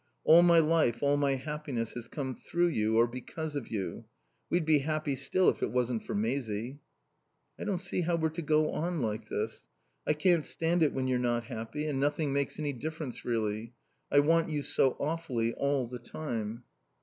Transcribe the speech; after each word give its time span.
All 0.23 0.41
my 0.41 0.57
life 0.57 1.03
all 1.03 1.15
my 1.15 1.35
happiness 1.35 1.93
has 1.93 2.07
come 2.07 2.33
through 2.33 2.69
you 2.69 2.97
or 2.97 3.05
because 3.05 3.55
of 3.55 3.67
you. 3.67 4.05
We'd 4.49 4.65
be 4.65 4.79
happy 4.79 5.15
still 5.15 5.47
if 5.47 5.61
it 5.61 5.69
wasn't 5.71 6.01
for 6.01 6.15
Maisie." 6.15 6.79
"I 7.59 7.65
don't 7.65 7.79
see 7.81 8.01
how 8.01 8.15
we're 8.15 8.29
to 8.31 8.41
go 8.41 8.71
on 8.71 9.03
like 9.03 9.29
this. 9.29 9.67
I 10.07 10.13
can't 10.13 10.43
stand 10.43 10.81
it 10.81 10.91
when 10.91 11.07
you're 11.07 11.19
not 11.19 11.43
happy. 11.43 11.85
And 11.85 11.99
nothing 11.99 12.33
makes 12.33 12.57
any 12.57 12.73
difference, 12.73 13.23
really. 13.23 13.73
I 14.11 14.21
want 14.21 14.49
you 14.49 14.63
so 14.63 14.97
awfully 14.99 15.53
all 15.53 15.85
the 15.85 15.99
time." 15.99 16.63